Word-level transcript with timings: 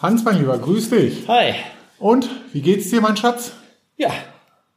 Hans, 0.00 0.24
mein 0.24 0.38
Lieber, 0.38 0.58
grüß 0.58 0.90
dich. 0.90 1.28
Hi. 1.28 1.54
Und, 1.98 2.28
wie 2.52 2.62
geht's 2.62 2.90
dir, 2.90 3.00
mein 3.00 3.16
Schatz? 3.16 3.52
Ja, 3.96 4.10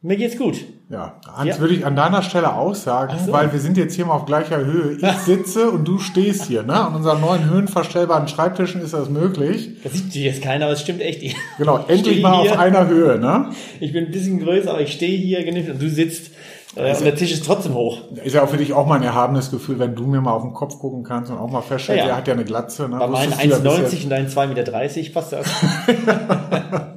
mir 0.02 0.16
geht's 0.16 0.36
gut. 0.36 0.56
Ja, 0.90 1.18
Hans, 1.26 1.48
Ja. 1.48 1.58
würde 1.60 1.74
ich 1.74 1.86
an 1.86 1.96
deiner 1.96 2.22
Stelle 2.22 2.52
auch 2.54 2.74
sagen, 2.74 3.16
so. 3.24 3.32
weil 3.32 3.50
wir 3.52 3.58
sind 3.58 3.78
jetzt 3.78 3.94
hier 3.94 4.04
mal 4.04 4.12
auf 4.14 4.26
gleicher 4.26 4.58
Höhe. 4.62 4.98
Ich 5.00 5.18
sitze 5.24 5.70
und 5.70 5.86
du 5.88 5.98
stehst 5.98 6.44
hier, 6.44 6.62
ne? 6.62 6.74
An 6.74 6.94
unseren 6.94 7.22
neuen 7.22 7.48
höhenverstellbaren 7.48 8.28
Schreibtischen 8.28 8.82
ist 8.82 8.92
das 8.92 9.08
möglich. 9.08 9.70
Das 9.82 9.94
sieht 9.94 10.14
jetzt 10.14 10.42
keiner, 10.42 10.66
aber 10.66 10.74
es 10.74 10.82
stimmt 10.82 11.00
echt. 11.00 11.34
Genau, 11.56 11.82
endlich 11.88 12.20
mal 12.20 12.42
hier. 12.42 12.52
auf 12.52 12.58
einer 12.58 12.86
Höhe, 12.86 13.18
ne? 13.18 13.50
ich 13.80 13.92
bin 13.94 14.04
ein 14.06 14.10
bisschen 14.12 14.40
größer, 14.40 14.70
aber 14.72 14.82
ich 14.82 14.92
stehe 14.92 15.16
hier 15.16 15.42
genügend 15.42 15.70
und 15.70 15.82
du 15.82 15.88
sitzt 15.88 16.32
äh, 16.76 16.96
und 16.96 17.04
der 17.04 17.14
Tisch 17.14 17.32
ist 17.32 17.44
trotzdem 17.44 17.74
hoch. 17.74 17.98
Ist 18.22 18.34
ja 18.34 18.42
auch 18.42 18.48
für 18.48 18.56
dich 18.56 18.72
auch 18.72 18.86
mal 18.86 18.96
ein 18.96 19.02
erhabenes 19.02 19.50
Gefühl, 19.50 19.78
wenn 19.78 19.94
du 19.94 20.06
mir 20.06 20.20
mal 20.20 20.32
auf 20.32 20.42
den 20.42 20.52
Kopf 20.52 20.78
gucken 20.78 21.02
kannst 21.04 21.30
und 21.30 21.38
auch 21.38 21.50
mal 21.50 21.62
feststellst, 21.62 22.00
Ja, 22.00 22.06
ja. 22.06 22.12
er 22.12 22.16
hat 22.18 22.28
ja 22.28 22.34
eine 22.34 22.44
Glatze, 22.44 22.88
ne? 22.88 22.96
Bei 22.98 23.06
meinen 23.06 23.30
Wusstest 23.30 23.44
du 23.44 23.68
ja 23.68 23.76
bis 23.76 23.92
1,90 23.92 24.04
und 24.04 24.10
deinen 24.10 24.28
2,30 24.28 24.96
Meter 24.96 25.12
passt 25.12 25.32
das. 25.32 25.46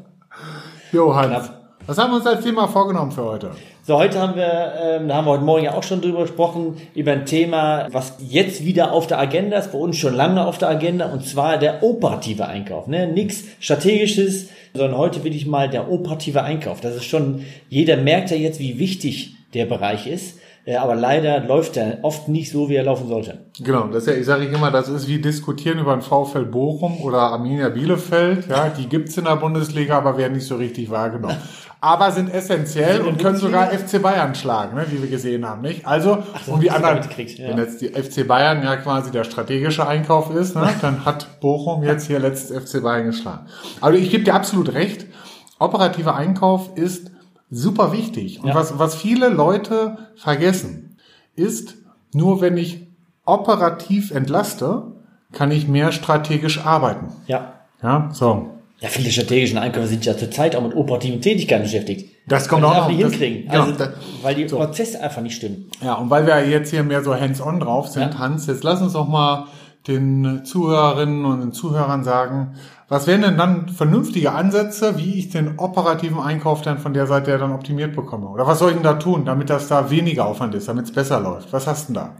Jo, 0.91 1.13
Hans. 1.13 1.27
Knapp. 1.27 1.53
Was 1.85 1.97
haben 1.97 2.11
wir 2.11 2.17
uns 2.17 2.27
als 2.27 2.43
Thema 2.43 2.67
vorgenommen 2.67 3.11
für 3.11 3.23
heute? 3.23 3.51
So, 3.83 3.97
heute 3.97 4.19
haben 4.19 4.35
wir, 4.35 4.73
ähm, 4.81 5.07
da 5.07 5.15
haben 5.15 5.25
wir 5.25 5.31
heute 5.31 5.45
Morgen 5.45 5.63
ja 5.63 5.73
auch 5.73 5.83
schon 5.83 6.01
drüber 6.01 6.23
gesprochen, 6.23 6.75
über 6.93 7.13
ein 7.13 7.25
Thema, 7.25 7.87
was 7.91 8.15
jetzt 8.19 8.65
wieder 8.65 8.91
auf 8.91 9.07
der 9.07 9.19
Agenda 9.19 9.57
ist, 9.57 9.71
bei 9.71 9.77
uns 9.77 9.95
schon 9.95 10.13
lange 10.13 10.45
auf 10.45 10.57
der 10.57 10.67
Agenda, 10.67 11.05
und 11.05 11.25
zwar 11.25 11.57
der 11.57 11.83
operative 11.83 12.45
Einkauf. 12.45 12.87
Ne? 12.87 13.07
Nichts 13.07 13.45
Strategisches, 13.61 14.49
sondern 14.73 14.97
heute 14.97 15.23
will 15.23 15.33
ich 15.33 15.45
mal 15.45 15.69
der 15.69 15.89
operative 15.89 16.43
Einkauf. 16.43 16.81
Das 16.81 16.93
ist 16.93 17.05
schon, 17.05 17.45
jeder 17.69 17.95
merkt 17.95 18.31
ja 18.31 18.35
jetzt, 18.35 18.59
wie 18.59 18.79
wichtig 18.79 19.36
der 19.57 19.65
Bereich 19.65 20.07
ist, 20.07 20.39
äh, 20.67 20.75
aber 20.75 20.95
leider 20.95 21.39
läuft 21.39 21.77
er 21.77 21.99
oft 22.01 22.27
nicht 22.27 22.51
so, 22.51 22.67
wie 22.67 22.75
er 22.75 22.83
laufen 22.83 23.07
sollte. 23.07 23.45
Genau, 23.57 23.87
das 23.87 24.03
ist 24.03 24.07
ja, 24.07 24.19
ich 24.19 24.25
sage 24.25 24.45
immer, 24.45 24.69
das 24.69 24.89
ist 24.89 25.07
wie 25.07 25.19
diskutieren 25.19 25.79
über 25.79 25.93
ein 25.93 26.01
VfL 26.01 26.43
Bochum 26.43 26.99
oder 27.01 27.19
Arminia 27.19 27.69
Bielefeld. 27.69 28.47
Ja, 28.49 28.67
die 28.67 28.87
gibt's 28.89 29.17
in 29.17 29.23
der 29.23 29.37
Bundesliga, 29.37 29.97
aber 29.97 30.17
werden 30.17 30.33
nicht 30.33 30.45
so 30.45 30.57
richtig 30.57 30.89
wahrgenommen. 30.91 31.37
Aber 31.79 32.11
sind 32.11 32.33
essentiell 32.33 32.95
Sind 32.95 33.01
in 33.01 33.13
und 33.13 33.21
können 33.21 33.37
sogar 33.37 33.67
FC 33.67 34.01
Bayern 34.01 34.35
schlagen, 34.35 34.75
ne, 34.75 34.85
wie 34.89 35.01
wir 35.01 35.09
gesehen 35.09 35.47
haben, 35.47 35.61
nicht? 35.61 35.85
Also, 35.85 36.23
so, 36.45 36.53
und 36.53 36.63
die 36.63 36.71
anderen, 36.71 36.95
mitgekriegt, 36.95 37.37
ja. 37.37 37.49
wenn 37.49 37.59
jetzt 37.59 37.79
die 37.79 37.89
FC 37.89 38.27
Bayern 38.27 38.61
ja 38.61 38.75
quasi 38.77 39.11
der 39.11 39.23
strategische 39.23 39.87
Einkauf 39.87 40.33
ist, 40.33 40.55
ne, 40.55 40.69
dann 40.81 41.05
hat 41.05 41.39
Bochum 41.39 41.83
jetzt 41.83 42.07
hier 42.07 42.19
letztes 42.19 42.57
FC 42.57 42.83
Bayern 42.83 43.05
geschlagen. 43.05 43.45
Also 43.79 43.97
ich 43.97 44.09
gebe 44.09 44.23
dir 44.23 44.33
absolut 44.33 44.73
recht, 44.73 45.05
operativer 45.59 46.15
Einkauf 46.15 46.71
ist 46.75 47.11
super 47.49 47.91
wichtig. 47.91 48.41
Und 48.41 48.49
Ja. 48.49 48.55
was, 48.55 48.77
was 48.79 48.95
viele 48.95 49.29
Leute 49.29 49.97
vergessen, 50.15 50.97
ist, 51.35 51.75
nur 52.13 52.41
wenn 52.41 52.57
ich 52.57 52.87
operativ 53.25 54.11
entlaste, 54.11 54.83
kann 55.33 55.51
ich 55.51 55.67
mehr 55.67 55.91
strategisch 55.91 56.65
arbeiten. 56.65 57.07
Ja. 57.27 57.53
Ja, 57.83 58.09
so. 58.13 58.49
Ja, 58.79 58.89
viele 58.89 59.11
strategischen 59.11 59.57
Einkäufer 59.57 59.87
sind 59.87 60.05
ja 60.05 60.15
zurzeit 60.17 60.55
auch 60.55 60.61
mit 60.61 60.75
operativen 60.75 61.19
Tätigkeiten 61.21 61.63
beschäftigt. 61.63 62.11
Das 62.27 62.47
kommt 62.47 62.63
auch 62.63 62.75
noch. 62.75 62.87
nicht 62.89 63.01
Das- 63.03 63.11
hinkriegen. 63.11 63.49
genau, 63.49 63.63
also, 63.63 63.75
das- 63.77 63.89
weil 64.21 64.35
die 64.35 64.45
Prozesse 64.45 65.01
einfach 65.01 65.21
nicht 65.21 65.35
stimmen. 65.35 65.69
Ja, 65.83 65.95
und 65.95 66.09
weil 66.09 66.25
wir 66.27 66.47
jetzt 66.47 66.69
hier 66.71 66.83
mehr 66.83 67.03
so 67.03 67.15
hands-on 67.15 67.59
drauf 67.59 67.87
sind, 67.87 68.13
Ja. 68.13 68.19
Hans, 68.19 68.45
jetzt 68.47 68.63
lass 68.63 68.81
uns 68.81 68.93
doch 68.93 69.07
mal 69.07 69.45
den 69.87 70.43
Zuhörerinnen 70.43 71.25
und 71.25 71.39
den 71.41 71.51
Zuhörern 71.51 72.03
sagen, 72.03 72.55
was 72.89 73.07
wären 73.07 73.21
denn 73.21 73.37
dann 73.37 73.69
vernünftige 73.69 74.31
Ansätze, 74.31 74.97
wie 74.97 75.19
ich 75.19 75.29
den 75.29 75.59
operativen 75.59 76.19
Einkauf 76.19 76.61
dann 76.61 76.77
von 76.77 76.93
der 76.93 77.07
Seite 77.07 77.31
her 77.31 77.39
dann 77.39 77.51
optimiert 77.51 77.95
bekomme? 77.95 78.27
Oder 78.27 78.47
was 78.47 78.59
soll 78.59 78.69
ich 78.69 78.75
denn 78.75 78.83
da 78.83 78.93
tun, 78.93 79.25
damit 79.25 79.49
das 79.49 79.67
da 79.67 79.89
weniger 79.89 80.25
Aufwand 80.25 80.55
ist, 80.55 80.67
damit 80.67 80.85
es 80.85 80.91
besser 80.91 81.19
läuft? 81.19 81.51
Was 81.51 81.67
hast 81.67 81.89
du 81.89 81.93
denn 81.93 82.03
da? 82.03 82.15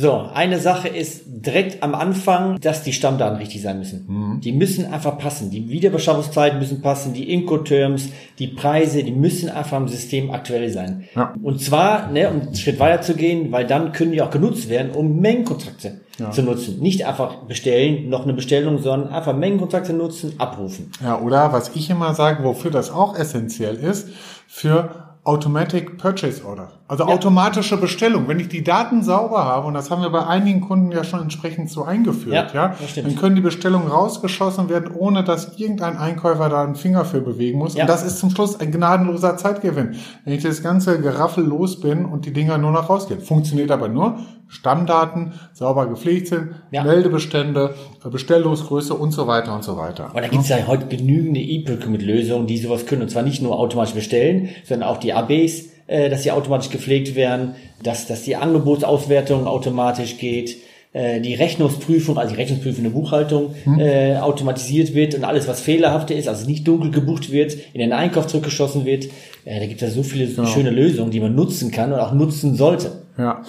So, 0.00 0.28
eine 0.32 0.60
Sache 0.60 0.86
ist 0.86 1.22
direkt 1.26 1.82
am 1.82 1.94
Anfang, 1.94 2.60
dass 2.60 2.84
die 2.84 2.92
Stammdaten 2.92 3.38
richtig 3.38 3.62
sein 3.62 3.78
müssen. 3.78 4.06
Mhm. 4.06 4.40
Die 4.40 4.52
müssen 4.52 4.92
einfach 4.92 5.18
passen. 5.18 5.50
Die 5.50 5.70
Wiederbeschaffungszeiten 5.70 6.60
müssen 6.60 6.82
passen, 6.82 7.14
die 7.14 7.32
Incoterms, 7.32 8.10
die 8.38 8.46
Preise, 8.46 9.02
die 9.02 9.10
müssen 9.10 9.48
einfach 9.48 9.76
im 9.76 9.88
System 9.88 10.30
aktuell 10.30 10.70
sein. 10.70 11.08
Ja. 11.16 11.34
Und 11.42 11.60
zwar, 11.60 12.12
ne, 12.12 12.30
um 12.30 12.40
einen 12.42 12.54
Schritt 12.54 12.78
weiter 12.78 13.02
zu 13.02 13.14
gehen, 13.14 13.50
weil 13.50 13.66
dann 13.66 13.90
können 13.90 14.12
die 14.12 14.22
auch 14.22 14.30
genutzt 14.30 14.68
werden, 14.68 14.92
um 14.92 15.18
Mengenkontrakte 15.18 16.00
zu 16.30 16.42
nutzen. 16.42 16.80
Nicht 16.80 17.06
einfach 17.06 17.36
bestellen, 17.46 18.08
noch 18.08 18.24
eine 18.24 18.32
Bestellung, 18.32 18.78
sondern 18.78 19.12
einfach 19.12 19.34
Mengenkontrakte 19.34 19.92
nutzen, 19.92 20.34
abrufen. 20.38 20.90
Ja, 21.02 21.20
oder 21.20 21.52
was 21.52 21.74
ich 21.74 21.90
immer 21.90 22.14
sage, 22.14 22.44
wofür 22.44 22.70
das 22.70 22.90
auch 22.90 23.16
essentiell 23.16 23.76
ist, 23.76 24.08
für 24.46 25.08
Automatic 25.28 25.98
Purchase 25.98 26.42
Order. 26.42 26.68
Also 26.88 27.04
automatische 27.04 27.76
Bestellung. 27.76 28.28
Wenn 28.28 28.40
ich 28.40 28.48
die 28.48 28.64
Daten 28.64 29.02
sauber 29.02 29.44
habe, 29.44 29.66
und 29.66 29.74
das 29.74 29.90
haben 29.90 30.00
wir 30.00 30.08
bei 30.08 30.26
einigen 30.26 30.62
Kunden 30.62 30.90
ja 30.90 31.04
schon 31.04 31.20
entsprechend 31.20 31.68
so 31.68 31.84
eingeführt, 31.84 32.54
Ja, 32.54 32.72
ja, 32.72 33.02
dann 33.02 33.14
können 33.14 33.36
die 33.36 33.42
Bestellungen 33.42 33.88
rausgeschossen 33.88 34.70
werden, 34.70 34.90
ohne 34.96 35.24
dass 35.24 35.58
irgendein 35.58 35.98
Einkäufer 35.98 36.48
da 36.48 36.62
einen 36.62 36.76
Finger 36.76 37.04
für 37.04 37.20
bewegen 37.20 37.58
muss. 37.58 37.74
Ja. 37.74 37.82
Und 37.82 37.90
das 37.90 38.04
ist 38.04 38.18
zum 38.18 38.30
Schluss 38.30 38.58
ein 38.58 38.72
gnadenloser 38.72 39.36
Zeitgewinn. 39.36 39.96
Wenn 40.24 40.32
ich 40.32 40.42
das 40.42 40.62
ganze 40.62 40.98
Geraffel 40.98 41.44
los 41.44 41.78
bin 41.78 42.06
und 42.06 42.24
die 42.24 42.32
Dinger 42.32 42.56
nur 42.56 42.70
noch 42.70 42.88
rausgehen. 42.88 43.20
Funktioniert 43.20 43.70
aber 43.70 43.88
nur, 43.88 44.20
Stammdaten 44.48 45.34
sauber 45.52 45.86
gepflegt 45.86 46.28
sind, 46.28 46.50
Ja. 46.70 46.82
Meldebestände, 46.84 47.74
Bestellungsgröße 48.10 48.94
und 48.94 49.12
so 49.12 49.26
weiter 49.26 49.54
und 49.54 49.62
so 49.62 49.76
weiter. 49.76 50.10
Und 50.14 50.22
da 50.22 50.28
gibt 50.28 50.42
es 50.42 50.48
ja 50.48 50.66
heute 50.66 50.86
genügende 50.86 51.40
E-Procurement-Lösungen, 51.40 52.46
die 52.46 52.58
sowas 52.58 52.86
können. 52.86 53.02
Und 53.02 53.10
zwar 53.10 53.22
nicht 53.22 53.42
nur 53.42 53.58
automatisch 53.58 53.94
bestellen, 53.94 54.48
sondern 54.64 54.88
auch 54.88 54.96
die 54.98 55.12
ABs, 55.12 55.64
äh, 55.86 56.08
dass 56.10 56.22
sie 56.22 56.32
automatisch 56.32 56.70
gepflegt 56.70 57.14
werden, 57.14 57.54
dass, 57.82 58.06
dass 58.06 58.22
die 58.22 58.36
Angebotsauswertung 58.36 59.46
automatisch 59.46 60.18
geht, 60.18 60.56
äh, 60.94 61.20
die 61.20 61.34
Rechnungsprüfung, 61.34 62.16
also 62.16 62.34
die 62.34 62.40
Rechnungsprüfung 62.40 62.84
in 62.84 62.90
der 62.92 62.98
Buchhaltung 62.98 63.54
äh, 63.78 64.16
automatisiert 64.16 64.94
wird 64.94 65.14
und 65.14 65.24
alles, 65.24 65.46
was 65.46 65.60
fehlerhaft 65.60 66.10
ist, 66.10 66.28
also 66.28 66.46
nicht 66.46 66.66
dunkel 66.66 66.90
gebucht 66.90 67.30
wird, 67.30 67.54
in 67.74 67.80
den 67.80 67.92
Einkauf 67.92 68.26
zurückgeschossen 68.26 68.86
wird. 68.86 69.04
Äh, 69.44 69.60
da 69.60 69.66
gibt 69.66 69.82
es 69.82 69.88
ja 69.88 69.94
so 69.94 70.02
viele 70.02 70.46
schöne 70.46 70.70
Lösungen, 70.70 71.10
die 71.10 71.20
man 71.20 71.34
nutzen 71.34 71.70
kann 71.70 71.92
und 71.92 72.00
auch 72.00 72.12
nutzen 72.12 72.54
sollte. 72.54 73.02
Ja. 73.18 73.42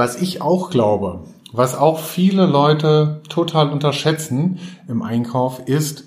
Was 0.00 0.16
ich 0.16 0.40
auch 0.40 0.70
glaube, 0.70 1.24
was 1.52 1.76
auch 1.76 1.98
viele 1.98 2.46
Leute 2.46 3.20
total 3.28 3.68
unterschätzen 3.68 4.58
im 4.88 5.02
Einkauf, 5.02 5.60
ist, 5.66 6.04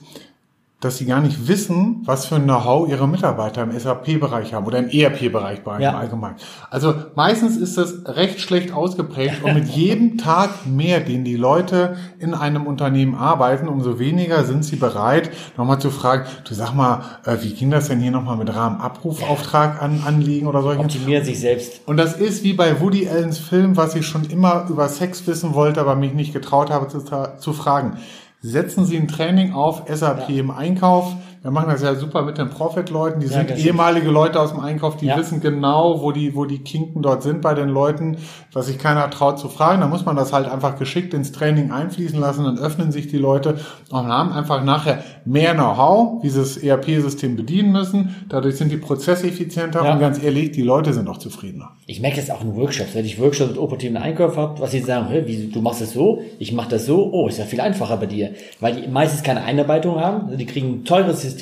dass 0.84 0.98
sie 0.98 1.06
gar 1.06 1.22
nicht 1.22 1.48
wissen, 1.48 2.02
was 2.06 2.26
für 2.26 2.36
ein 2.36 2.44
Know-how 2.44 2.90
ihre 2.90 3.08
Mitarbeiter 3.08 3.64
im 3.64 3.78
SAP-Bereich 3.78 4.54
haben 4.54 4.66
oder 4.66 4.80
im 4.80 4.90
ERP-Bereich 4.90 5.64
bei 5.64 5.80
Ja. 5.80 5.92
im 5.92 5.96
Allgemeinen. 5.96 6.36
Also 6.70 6.94
meistens 7.16 7.58
ist 7.58 7.78
das 7.78 8.04
recht 8.06 8.40
schlecht 8.40 8.74
ausgeprägt 8.74 9.44
und 9.44 9.54
mit 9.54 9.68
jedem 9.76 10.18
Tag 10.18 10.66
mehr, 10.66 11.00
den 11.00 11.24
die 11.24 11.36
Leute 11.38 11.96
in 12.20 12.34
einem 12.34 12.66
Unternehmen 12.68 13.16
arbeiten, 13.16 13.68
umso 13.68 14.00
weniger 14.00 14.44
sind 14.44 14.66
sie 14.66 14.76
bereit, 14.76 15.30
nochmal 15.58 15.80
zu 15.80 15.90
fragen, 15.90 16.26
du 16.48 16.54
sag 16.54 16.74
mal, 16.74 17.02
äh, 17.26 17.38
wie 17.42 17.54
ging 17.54 17.72
das 17.72 17.88
denn 17.88 18.00
hier 18.00 18.12
nochmal 18.12 18.38
mit 18.38 18.54
Rahmenabrufauftrag 18.54 19.82
an, 19.82 20.04
anliegen 20.06 20.48
oder 20.48 20.62
solche 20.62 20.82
Optimieren 20.82 21.24
sich 21.24 21.40
selbst. 21.40 21.82
und 21.86 21.98
das 21.98 22.16
ist 22.16 22.44
wie 22.44 22.54
bei 22.54 22.80
Woody 22.82 23.08
Allens 23.08 23.38
Film, 23.40 23.78
was 23.78 23.96
ich 23.96 24.06
schon 24.06 24.26
immer 24.26 24.66
über 24.70 24.88
Sex 24.90 25.26
wissen 25.28 25.54
wollte, 25.54 25.80
aber 25.82 25.96
mich 25.96 26.14
nicht 26.14 26.34
getraut 26.34 26.70
habe 26.70 26.88
zu, 26.88 27.04
zu 27.38 27.54
fragen. 27.54 27.98
Setzen 28.46 28.86
Sie 28.86 28.98
ein 28.98 29.08
Training 29.08 29.54
auf, 29.54 29.84
SAP 29.88 30.28
im 30.32 30.52
Einkauf. 30.52 31.16
Wir 31.44 31.52
machen 31.52 31.68
das 31.70 31.82
ja 31.82 31.94
super 31.96 32.22
mit 32.22 32.38
den 32.38 32.50
Profit-Leuten. 32.50 33.20
Die 33.20 33.26
Ja, 33.28 33.34
sind 33.34 33.58
ehemalige 33.58 34.10
Leute 34.10 34.40
aus 34.40 34.52
dem 34.54 34.62
Einkauf, 34.62 34.96
die 34.96 35.08
Ja. 35.08 35.18
wissen 35.18 35.42
genau, 35.42 36.02
wo 36.02 36.14
die, 36.14 36.38
wo 36.38 36.46
die 36.46 36.60
Kinken 36.60 37.02
dort 37.02 37.22
sind 37.22 37.42
bei 37.42 37.54
den 37.54 37.68
Leuten, 37.68 38.16
was 38.54 38.68
sich 38.68 38.78
keiner 38.80 39.10
traut 39.10 39.40
zu 39.40 39.50
fragen. 39.50 39.82
Da 39.82 39.88
muss 39.88 40.06
man 40.06 40.16
das 40.16 40.32
halt 40.32 40.48
einfach 40.48 40.80
geschickt 40.80 41.14
ins 41.14 41.34
Training 41.34 41.70
einfließen 41.70 42.18
lassen, 42.18 42.46
dann 42.46 42.58
öffnen 42.58 42.94
sich 42.94 43.10
die 43.10 43.18
Leute 43.18 43.58
und 43.90 44.08
haben 44.08 44.32
einfach 44.32 44.64
nachher 44.64 45.04
mehr 45.26 45.54
Know-how, 45.54 46.24
wie 46.24 46.30
sie 46.30 46.40
das 46.40 46.56
ERP-System 46.56 47.36
bedienen 47.36 47.74
müssen. 47.74 48.16
Dadurch 48.30 48.56
sind 48.56 48.72
die 48.72 48.78
Prozesse 48.78 49.28
effizienter 49.28 49.84
Ja. 49.84 49.94
und 49.96 50.00
ganz 50.00 50.24
ehrlich, 50.24 50.52
die 50.52 50.62
Leute 50.62 50.94
sind 50.94 51.10
auch 51.10 51.18
zufriedener. 51.18 51.72
Ich 51.88 52.00
merke 52.00 52.22
das 52.22 52.30
auch 52.30 52.42
in 52.42 52.56
Workshops. 52.56 52.96
Wenn 52.96 53.04
ich 53.04 53.20
Workshops 53.20 53.50
mit 53.50 53.60
operativen 53.60 53.98
Einkauf 53.98 54.38
habe, 54.38 54.62
was 54.62 54.72
sie 54.72 54.80
sagen, 54.80 55.08
wie, 55.28 55.48
du 55.48 55.62
machst 55.62 55.82
das 55.82 55.92
so, 55.92 56.22
ich 56.40 56.54
mache 56.54 56.70
das 56.70 56.86
so, 56.86 57.10
oh, 57.12 57.28
ist 57.28 57.38
ja 57.38 57.44
viel 57.44 57.60
einfacher 57.60 57.98
bei 57.98 58.06
dir. 58.06 58.32
Weil 58.62 58.76
die 58.78 58.88
meistens 58.88 59.24
keine 59.24 59.44
Einarbeitung 59.44 60.00
haben. 60.00 60.38
Die 60.38 60.46
kriegen 60.46 60.70
ein 60.70 60.86
teures 60.86 61.22
System 61.22 61.33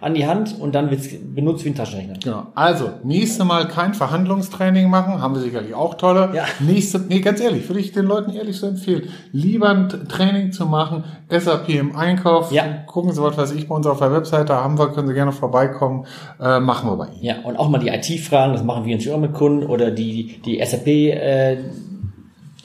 an 0.00 0.14
die 0.14 0.26
Hand 0.26 0.56
und 0.58 0.74
dann 0.74 0.90
wird's 0.90 1.08
benutzt 1.34 1.64
wie 1.64 1.70
ein 1.70 1.74
Taschenrechner. 1.74 2.14
Genau. 2.22 2.46
Also, 2.54 2.90
nächste 3.04 3.44
Mal 3.44 3.68
kein 3.68 3.94
Verhandlungstraining 3.94 4.88
machen, 4.88 5.20
haben 5.20 5.34
wir 5.34 5.42
sicherlich 5.42 5.74
auch 5.74 5.94
tolle. 5.94 6.30
Ja. 6.34 6.44
Nächste, 6.60 7.00
nee, 7.00 7.20
ganz 7.20 7.40
ehrlich, 7.40 7.68
würde 7.68 7.80
ich 7.80 7.92
den 7.92 8.06
Leuten 8.06 8.32
ehrlich 8.32 8.56
so 8.56 8.66
empfehlen, 8.66 9.08
lieber 9.32 9.70
ein 9.70 9.88
Training 10.08 10.52
zu 10.52 10.66
machen, 10.66 11.04
SAP 11.30 11.68
im 11.70 11.96
Einkauf. 11.96 12.52
Ja. 12.52 12.64
Gucken 12.86 13.12
Sie, 13.12 13.22
was 13.22 13.36
weiß 13.36 13.52
ich, 13.52 13.68
bei 13.68 13.74
uns 13.74 13.86
auf 13.86 13.98
der 13.98 14.12
Webseite 14.12 14.54
haben 14.54 14.78
wir, 14.78 14.88
können 14.92 15.08
Sie 15.08 15.14
gerne 15.14 15.32
vorbeikommen, 15.32 16.06
äh, 16.40 16.60
machen 16.60 16.88
wir 16.90 16.96
bei 16.96 17.06
Ihnen. 17.06 17.24
Ja, 17.24 17.34
und 17.44 17.56
auch 17.56 17.68
mal 17.68 17.78
die 17.78 17.88
IT-Fragen, 17.88 18.52
das 18.52 18.62
machen 18.62 18.84
wir 18.84 18.94
natürlich 18.94 19.12
auch 19.12 19.20
mit 19.20 19.34
Kunden 19.34 19.66
oder 19.66 19.90
die, 19.90 20.40
die 20.44 20.64
SAP 20.64 20.86
äh, 20.86 21.58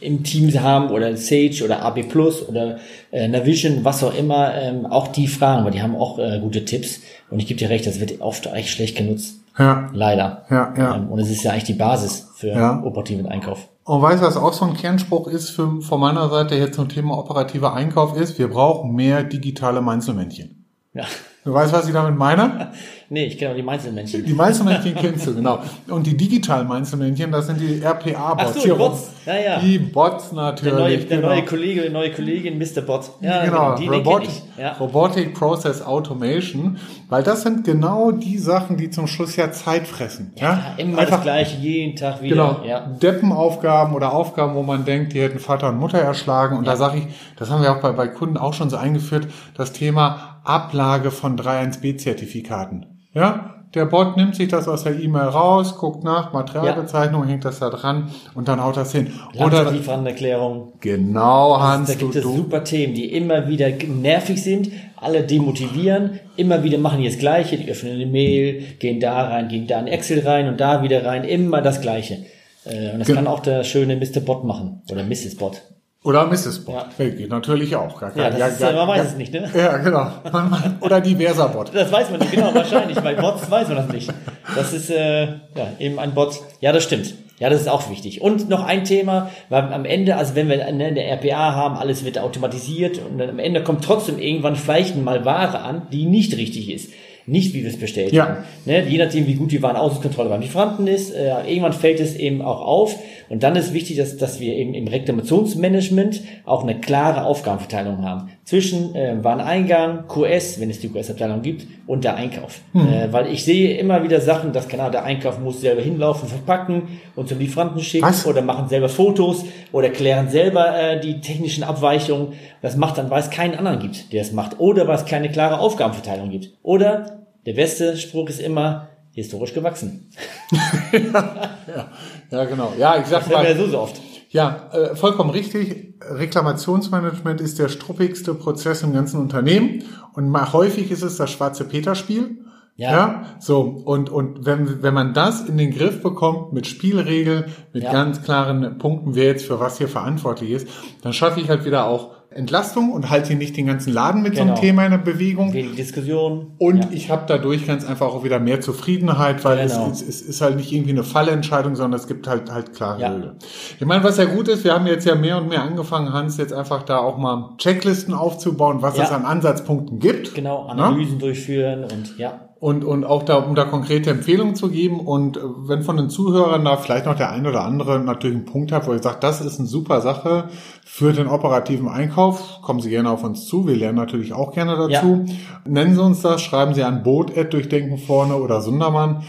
im 0.04 0.24
Team 0.24 0.52
haben 0.62 0.90
oder 0.90 1.16
Sage 1.18 1.62
oder 1.64 1.82
AB 1.84 2.04
Plus 2.10 2.48
oder 2.48 2.78
äh, 3.12 3.28
Navision, 3.28 3.84
was 3.84 4.04
auch 4.04 4.14
immer, 4.16 4.54
ähm, 4.56 4.86
auch 4.86 5.08
die 5.08 5.28
Fragen, 5.28 5.64
weil 5.66 5.72
die 5.72 5.82
haben 5.82 5.96
auch 5.96 6.20
äh, 6.20 6.40
gute 6.40 6.66
Tipps. 6.66 7.00
Und 7.30 7.40
ich 7.40 7.48
gebe 7.48 7.58
dir 7.60 7.70
recht, 7.70 7.88
das 7.88 8.00
wird 8.00 8.22
oft 8.22 8.46
echt 8.48 8.70
schlecht 8.70 8.98
genutzt. 8.98 9.36
Ja. 9.58 9.90
Leider. 9.94 10.46
Ja, 10.50 10.74
ja. 10.78 10.96
Ähm, 10.96 11.10
Und 11.10 11.20
es 11.20 11.30
ist 11.30 11.44
ja 11.44 11.52
eigentlich 11.52 11.64
die 11.66 11.74
Basis 11.74 12.28
für 12.36 12.48
Ja. 12.50 12.82
operativen 12.84 13.28
Einkauf. 13.28 13.68
Und 13.86 14.02
weißt 14.02 14.22
du, 14.22 14.26
was 14.28 14.38
auch 14.38 14.54
so 14.54 14.66
ein 14.66 14.74
Kernspruch 14.76 15.28
ist 15.28 15.50
für, 15.50 15.82
von 15.82 16.00
meiner 16.00 16.30
Seite 16.30 16.56
jetzt 16.56 16.76
zum 16.76 16.90
Thema 16.90 17.18
operativer 17.18 17.74
Einkauf 17.74 18.18
ist? 18.18 18.40
Wir 18.40 18.48
brauchen 18.48 18.94
mehr 18.96 19.24
digitale 19.24 19.82
Mainzelmännchen. 19.82 20.66
Ja. 20.94 21.04
Du 21.44 21.54
weißt, 21.54 21.74
was 21.74 21.88
ich 21.88 21.94
damit 21.94 22.18
meine? 22.18 22.72
Nee, 23.10 23.26
ich 23.26 23.38
kenne 23.38 23.52
auch 23.52 23.56
die 23.56 23.68
Einzelmännchen. 23.68 24.26
Die 24.26 24.34
Mainzelmännchen 24.34 24.96
kennst 24.96 25.28
du, 25.28 25.36
genau. 25.36 25.60
Und 25.88 26.08
die 26.08 26.16
digitalen 26.18 26.68
Mainzelmännchen, 26.68 27.32
das 27.32 27.48
sind 27.48 27.60
die 27.60 27.82
RPA-Bots. 27.82 28.54
So, 28.56 28.62
die 28.64 28.70
Bots. 28.72 29.12
Ja, 29.26 29.36
ja. 29.36 29.60
Die 29.60 29.78
Bots 29.80 30.30
Der 30.30 30.38
natürlich. 30.38 30.74
neue, 30.74 30.98
der 30.98 31.18
genau. 31.18 31.30
neue 31.30 31.46
Kollege, 31.46 31.82
die 31.84 31.90
neue 31.90 32.12
Kollegin, 32.12 32.58
Mr. 32.58 32.82
Bot. 32.82 33.12
Ja, 33.22 33.46
genau, 33.46 33.76
die, 33.76 33.84
den 33.84 33.92
kenn 33.92 34.04
Robotic. 34.04 34.42
Ja. 34.58 34.74
Robotic 34.74 35.34
Process 35.34 35.82
Automation, 35.82 36.78
weil 37.10 37.24
das 37.24 37.44
sind 37.44 37.64
genau 37.64 38.12
die 38.12 38.38
Sachen, 38.38 38.78
die 38.78 38.90
zum 38.90 39.08
Schluss 39.08 39.36
ja 39.36 39.52
Zeit 39.52 39.88
fressen. 39.88 40.34
Ja, 40.36 40.44
Ja, 40.44 40.74
immer 40.78 41.06
das 41.06 41.22
gleiche, 41.22 41.58
jeden 41.58 41.96
Tag 41.96 42.22
wieder. 42.22 42.36
Genau, 42.36 42.66
Ja. 42.66 42.82
Deppenaufgaben 42.82 43.94
oder 43.96 44.14
Aufgaben, 44.14 44.56
wo 44.56 44.64
man 44.64 44.86
denkt, 44.86 45.14
die 45.14 45.22
hätten 45.22 45.40
Vater 45.40 45.70
und 45.70 45.78
Mutter 45.80 46.00
erschlagen. 46.00 46.58
Und 46.58 46.66
da 46.68 46.76
sage 46.76 47.00
ich, 47.00 47.08
das 47.38 47.50
haben 47.50 47.62
wir 47.62 47.72
auch 47.72 47.82
bei, 47.82 47.92
bei 47.92 48.08
Kunden 48.08 48.38
auch 48.38 48.54
schon 48.54 48.70
so 48.70 48.78
eingeführt, 48.78 49.28
das 49.56 49.72
Thema 49.74 50.40
Ablage 50.44 51.12
von 51.12 51.38
3-1B-Zertifikaten. 51.38 52.86
Ja, 53.14 53.50
der 53.76 53.86
Bot 53.86 54.18
nimmt 54.18 54.36
sich 54.36 54.50
das 54.50 54.68
aus 54.68 54.84
der 54.84 55.00
E-Mail 55.00 55.24
raus, 55.30 55.78
guckt 55.78 56.04
nach, 56.04 56.32
Materialbezeichnung, 56.34 57.26
hängt 57.26 57.44
das 57.44 57.60
da 57.60 57.70
dran 57.72 58.12
und 58.36 58.48
dann 58.48 58.64
haut 58.64 58.78
das 58.78 58.92
hin. 58.92 59.08
Oder 59.40 59.72
Lieferantenerklärung. 59.72 60.74
genau, 60.80 61.60
Hans, 61.60 61.88
Da 61.90 61.94
du, 61.96 62.00
gibt 62.00 62.16
es 62.18 62.24
du, 62.24 62.36
super 62.36 62.64
Themen, 62.64 62.94
die 62.94 63.12
immer 63.12 63.48
wieder 63.48 63.70
nervig 63.70 64.44
sind, 64.44 64.70
alle 64.98 65.24
demotivieren, 65.24 66.20
immer 66.38 66.64
wieder 66.64 66.78
machen 66.78 67.00
die 67.02 67.08
das 67.08 67.18
Gleiche, 67.18 67.58
die 67.58 67.70
öffnen 67.70 67.94
eine 67.94 68.06
Mail, 68.06 68.64
gehen 68.80 69.00
da 69.00 69.24
rein, 69.28 69.48
gehen 69.48 69.66
da 69.68 69.80
in 69.80 69.88
Excel 69.88 70.20
rein 70.26 70.48
und 70.48 70.60
da 70.62 70.84
wieder 70.84 71.04
rein, 71.06 71.24
immer 71.24 71.62
das 71.62 71.82
Gleiche. 71.82 72.26
Äh, 72.66 72.92
Und 72.94 73.00
das 73.00 73.08
Ge- 73.08 73.16
kann 73.16 73.28
auch 73.28 73.40
der 73.42 73.64
schöne 73.64 73.96
Mr. 73.98 74.20
Bot 74.22 74.44
machen 74.46 74.82
oder 74.92 75.04
Mrs. 75.04 75.36
Bot. 75.36 75.62
Oder 76.04 76.26
Mrs. 76.28 76.66
Bot. 76.66 76.76
Ja. 76.98 77.06
Ja. 77.06 77.12
Geht 77.12 77.30
natürlich 77.30 77.76
auch. 77.76 78.00
Gar 78.00 78.16
Ja, 78.16 78.30
kein- 78.30 78.40
das 78.40 78.54
ist, 78.54 78.60
gar- 78.60 78.72
äh, 78.72 78.76
man 78.76 78.88
weiß 78.88 78.98
gar- 78.98 79.06
es 79.08 79.16
nicht, 79.18 79.34
ne? 79.34 79.50
Ja, 79.56 79.78
genau. 79.78 80.12
Man- 80.32 80.50
man- 80.50 80.78
Oder 80.82 81.02
diverser 81.02 81.48
Bot. 81.50 81.72
Das 81.74 81.92
weiß 81.92 82.10
man 82.12 82.20
nicht, 82.20 82.32
genau, 82.32 82.54
wahrscheinlich. 82.54 83.00
Bei 83.00 83.14
Bots 83.16 83.50
weiß 83.50 83.68
man 83.70 83.78
das 83.78 83.88
nicht. 83.90 84.12
Das 84.56 84.74
ist 84.74 84.90
äh, 84.90 85.24
ja 85.26 85.38
eben 85.80 86.00
ein 86.00 86.14
Bot. 86.14 86.40
Ja, 86.60 86.72
das 86.72 86.84
stimmt. 86.84 87.14
Ja, 87.40 87.50
das 87.50 87.62
ist 87.62 87.68
auch 87.70 87.90
wichtig. 87.90 88.22
Und 88.22 88.48
noch 88.48 88.64
ein 88.64 88.84
Thema, 88.86 89.30
weil 89.50 89.64
am 89.74 89.86
Ende, 89.86 90.16
also 90.18 90.36
wenn 90.36 90.48
wir 90.50 90.66
eine 90.66 90.86
eine 90.86 91.04
RPA 91.04 91.54
haben, 91.56 91.76
alles 91.78 92.06
wird 92.06 92.20
automatisiert 92.20 93.00
und 93.10 93.18
dann 93.18 93.30
am 93.30 93.40
Ende 93.40 93.64
kommt 93.64 93.84
trotzdem 93.84 94.20
irgendwann 94.20 94.56
vielleicht 94.56 94.96
mal 94.96 95.26
Ware 95.26 95.60
an, 95.60 95.84
die 95.92 96.06
nicht 96.06 96.38
richtig 96.38 96.70
ist. 96.72 96.92
Nicht, 97.26 97.54
wie 97.54 97.64
wir 97.64 97.70
es 97.70 97.80
bestellt 97.80 98.12
Ja. 98.12 98.28
haben. 98.28 98.38
Ne? 98.66 98.86
Je 98.88 98.98
nachdem, 98.98 99.28
wie 99.28 99.36
gut 99.36 99.52
die 99.52 99.62
Warenauskontrolle 99.64 100.30
beim 100.30 100.42
Lieferanten 100.42 100.88
ist, 100.88 101.14
äh, 101.14 101.30
irgendwann 101.48 101.74
fällt 101.74 102.00
es 102.00 102.16
eben 102.16 102.42
auch 102.42 102.62
auf. 102.62 102.96
Und 103.30 103.44
dann 103.44 103.56
ist 103.56 103.74
wichtig, 103.74 103.98
dass, 103.98 104.18
dass 104.18 104.40
wir 104.40 104.54
eben 104.56 104.74
im 104.74 104.88
Reklamationsmanagement 104.88 106.22
auch 106.46 106.64
eine 106.64 106.80
klare 106.80 107.24
Aufgabenverteilung 107.26 108.04
haben. 108.04 108.30
Zwischen 108.44 108.94
äh, 108.96 109.24
Wareneingang, 109.24 110.08
QS, 110.08 110.60
wenn 110.60 110.70
es 110.70 110.80
die 110.80 110.90
QS-Abteilung 110.90 111.42
gibt, 111.42 111.66
und 111.88 112.04
der 112.04 112.16
Einkauf. 112.16 112.62
Äh, 112.74 113.12
weil 113.12 113.28
ich 113.32 113.44
sehe 113.44 113.78
immer 113.78 114.04
wieder 114.04 114.22
Sachen, 114.22 114.54
dass 114.54 114.68
genau 114.68 114.90
der 114.90 115.04
Einkauf 115.04 115.40
muss 115.40 115.62
selber 115.62 115.82
hinlaufen, 115.82 116.30
verpacken 116.30 117.00
und 117.16 117.28
zum 117.30 117.40
Lieferanten 117.40 117.82
schicken 117.82 118.06
Was? 118.06 118.26
oder 118.26 118.42
machen 118.42 118.70
selber 118.70 118.90
Fotos 118.90 119.44
oder 119.72 119.90
klären 119.90 120.30
selber 120.30 120.78
äh, 120.80 121.00
die 121.00 121.20
technischen 121.22 121.64
Abweichungen. 121.64 122.34
Das 122.62 122.76
macht 122.78 122.98
dann, 122.98 123.10
weil 123.10 123.20
es 123.22 123.30
keinen 123.30 123.56
anderen 123.56 123.80
gibt, 123.80 124.14
der 124.14 124.22
es 124.22 124.32
macht. 124.32 124.60
Oder 124.60 124.88
weil 124.88 124.96
es 124.96 125.06
keine 125.06 125.30
klare 125.30 125.60
Aufgabenverteilung 125.60 126.30
gibt. 126.30 126.52
Oder 126.64 127.13
der 127.46 127.54
beste 127.54 127.98
Spruch 127.98 128.30
ist 128.30 128.40
immer 128.42 128.90
historisch 129.12 129.54
gewachsen. 129.54 130.10
Ja, 130.94 131.88
ja 132.30 132.46
genau. 132.46 132.74
Ja, 132.78 132.98
ich 133.00 133.06
sag 133.08 133.22
Das 133.22 133.30
wir 133.30 133.38
ja 133.38 133.44
mal, 133.44 133.58
so, 133.58 133.68
so 133.68 133.80
oft. 133.80 134.00
ja, 134.30 134.70
äh, 134.74 134.96
vollkommen 134.96 135.30
richtig. 135.30 135.96
Reklamationsmanagement 136.02 137.42
ist 137.42 137.58
der 137.60 137.70
struppigste 137.70 138.34
Prozess 138.34 138.84
im 138.84 138.94
ganzen 138.94 139.20
Unternehmen 139.20 139.84
und 140.14 140.30
mal 140.30 140.52
häufig 140.54 140.92
ist 140.92 141.02
es 141.04 141.18
das 141.18 141.32
schwarze 141.32 141.64
Peter-Spiel. 141.66 142.40
Ja. 142.76 143.36
so 143.40 143.62
und 143.62 144.10
und 144.10 144.48
wenn 144.48 144.82
wenn 144.82 144.96
man 144.96 145.14
das 145.14 145.42
in 145.48 145.58
den 145.58 145.70
Griff 145.72 146.02
bekommt 146.02 146.54
mit 146.54 146.66
Spielregeln, 146.66 147.46
mit 147.72 147.84
Ja. 147.84 147.92
ganz 147.92 148.24
klaren 148.24 148.80
Punkten, 148.80 149.14
wer 149.14 149.26
jetzt 149.26 149.46
für 149.46 149.60
was 149.60 149.78
hier 149.78 149.88
verantwortlich 149.88 150.50
ist, 150.50 150.68
dann 151.04 151.14
schaffe 151.14 151.40
ich 151.40 151.50
halt 151.50 151.66
wieder 151.66 151.86
auch 151.86 152.12
Entlastung 152.36 152.92
und 152.92 153.10
halte 153.10 153.30
hier 153.30 153.38
nicht 153.38 153.56
den 153.58 153.68
ganzen 153.68 153.94
Laden 153.94 154.22
mit 154.22 154.36
so 154.36 154.42
Genau. 154.42 154.54
einem 154.54 154.62
Thema 154.62 154.86
in 154.86 154.92
der 154.92 154.98
Bewegung. 154.98 155.54
Wenig 155.54 155.76
Diskussion. 155.76 156.54
Und 156.58 156.86
ja. 156.86 156.90
ich 156.92 157.10
habe 157.10 157.24
dadurch 157.28 157.66
ganz 157.68 157.86
einfach 157.86 158.08
auch 158.08 158.24
wieder 158.24 158.40
mehr 158.40 158.62
Zufriedenheit, 158.62 159.44
weil 159.46 159.68
Genau. 159.68 159.90
es, 159.92 160.02
es, 160.02 160.22
ist 160.22 160.42
halt 160.42 160.58
nicht 160.58 160.72
irgendwie 160.72 160.92
eine 160.92 161.04
Fallentscheidung, 161.04 161.76
sondern 161.76 162.00
es 162.00 162.08
gibt 162.08 162.28
halt 162.28 162.52
halt 162.52 162.74
klare 162.74 163.02
Ja. 163.02 163.12
Regeln. 163.14 163.36
Ich 163.80 163.86
meine, 163.86 164.04
was 164.04 164.18
ja 164.18 164.26
gut 164.26 164.48
ist, 164.48 164.64
wir 164.64 164.74
haben 164.74 164.88
jetzt 164.88 165.06
ja 165.06 165.16
mehr 165.16 165.38
und 165.38 165.50
mehr 165.50 165.62
angefangen, 165.64 166.12
Hans, 166.14 166.38
jetzt 166.38 166.54
einfach 166.54 166.84
da 166.84 166.98
auch 167.00 167.18
mal 167.18 167.52
Checklisten 167.58 168.14
aufzubauen, 168.14 168.82
was 168.82 168.98
Ja. 168.98 169.04
es 169.04 169.12
an 169.12 169.26
Ansatzpunkten 169.26 170.00
gibt. 170.00 170.34
Genau, 170.36 170.64
Ne? 170.66 170.84
Analysen 170.84 171.20
durchführen 171.20 171.84
und 171.86 172.18
ja. 172.18 172.50
Und, 172.64 172.86
und 172.86 173.04
auch 173.04 173.24
da, 173.24 173.36
um 173.36 173.56
da 173.56 173.66
konkrete 173.66 174.10
Empfehlungen 174.10 174.56
zu 174.56 174.70
geben. 174.70 175.02
Und 175.02 175.36
äh, 175.36 175.42
wenn 175.68 175.84
von 175.84 175.98
den 175.98 176.10
Zuhörern 176.10 176.64
da 176.64 176.78
vielleicht 176.78 177.06
noch 177.06 177.16
der 177.16 177.30
ein 177.32 177.46
oder 177.46 177.66
andere 177.66 178.00
natürlich 178.00 178.38
einen 178.38 178.46
Punkt 178.46 178.72
hat, 178.72 178.88
wo 178.88 178.94
ihr 178.94 179.04
sagt, 179.04 179.22
das 179.22 179.42
ist 179.42 179.60
eine 179.60 179.68
super 179.68 180.00
Sache 180.00 180.46
für 180.86 181.12
den 181.12 181.28
operativen 181.28 181.90
Einkauf, 181.90 182.62
kommen 182.62 182.80
Sie 182.80 182.90
gerne 182.90 183.10
auf 183.10 183.22
uns 183.26 183.48
zu. 183.48 183.68
Wir 183.68 183.76
lernen 183.76 183.98
natürlich 183.98 184.32
auch 184.32 184.54
gerne 184.54 184.78
dazu. 184.78 185.26
Nennen 185.66 185.94
Sie 185.94 186.02
uns 186.02 186.22
das, 186.22 186.42
schreiben 186.42 186.74
Sie 186.74 186.84
an 186.84 187.04
Boot 187.04 187.34
durchdenken 187.52 187.98
vorne 187.98 188.36
oder 188.38 188.62
Sundermann 188.62 189.24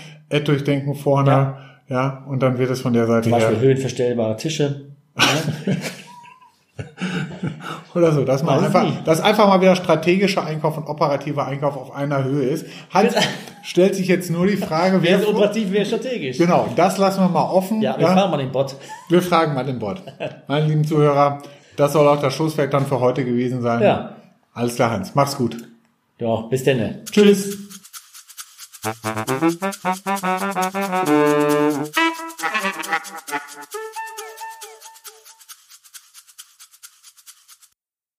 durchdenken 0.45 0.95
vorne. 0.95 1.31
Ja. 1.31 1.59
Ja. 1.89 2.25
und 2.29 2.41
dann 2.43 2.59
wird 2.59 2.71
es 2.71 2.81
von 2.81 2.93
der 2.93 3.07
Seite 3.07 3.25
Zum 3.25 3.33
Beispiel 3.33 3.57
her. 3.57 3.63
höhenverstellbare 3.63 4.37
Tische. 4.37 4.93
Ja. 7.95 8.01
Oder 8.01 8.13
so, 8.13 8.25
dass 8.25 8.43
man 8.43 8.57
Weiß 8.57 8.67
einfach, 8.67 8.83
nicht. 8.85 9.07
dass 9.07 9.21
einfach 9.21 9.47
mal 9.49 9.61
wieder 9.61 9.77
strategischer 9.77 10.45
Einkauf 10.45 10.77
und 10.77 10.87
operativer 10.87 11.47
Einkauf 11.47 11.77
auf 11.77 11.95
einer 11.95 12.25
Höhe 12.25 12.45
ist. 12.49 12.67
Hans, 12.93 13.15
stellt 13.63 13.95
sich 13.95 14.09
jetzt 14.09 14.31
nur 14.31 14.47
die 14.47 14.57
Frage, 14.57 15.03
Wer 15.03 15.11
wer 15.13 15.21
ist 15.21 15.29
operativ, 15.29 15.69
wer 15.71 15.83
ist 15.83 15.89
strategisch? 15.89 16.39
Genau, 16.39 16.69
das 16.75 16.99
lassen 16.99 17.21
wir 17.21 17.29
mal 17.29 17.49
offen. 17.51 17.81
Ja, 17.81 17.99
wir 17.99 18.07
fragen 18.07 18.31
mal 18.31 18.39
den 18.39 18.53
Bot. 18.53 18.77
Wir 19.09 19.23
fragen 19.23 19.55
mal 19.55 19.65
den 19.65 19.79
Bot. 19.79 20.03
Meine 20.49 20.67
lieben 20.67 20.85
Zuhörer, 20.85 21.43
das 21.77 21.93
soll 21.93 22.07
auch 22.09 22.21
das 22.21 22.35
Schlusswerk 22.35 22.71
dann 22.71 22.87
für 22.87 23.01
heute 23.01 23.25
gewesen 23.25 23.63
sein. 23.63 23.83
Ja. 23.83 24.17
Alles 24.53 24.77
klar, 24.77 24.91
Hans. 24.91 25.15
Mach's 25.15 25.37
gut. 25.37 25.57
Ja, 26.19 26.43
bis 26.43 26.65
denn. 26.65 27.05
Tschüss. 27.11 27.59
You. 28.85 28.91